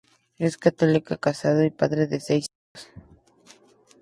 Es 0.39 0.57
católico, 0.57 1.19
casado 1.19 1.63
y 1.63 1.69
padre 1.69 2.07
de 2.07 2.19
seis 2.19 2.47
hijos. 2.75 2.87